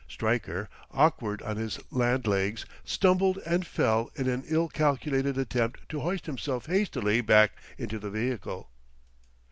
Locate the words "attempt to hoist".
5.37-6.25